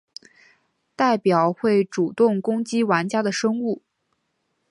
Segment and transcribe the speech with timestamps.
[0.95, 3.83] 代表会主动攻击玩家的生物。